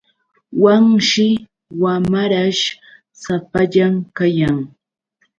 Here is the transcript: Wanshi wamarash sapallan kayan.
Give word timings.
Wanshi 0.63 1.27
wamarash 1.81 2.63
sapallan 3.21 3.95
kayan. 4.17 4.57